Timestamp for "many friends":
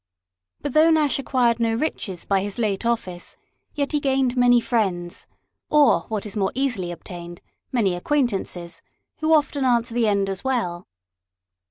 4.35-5.27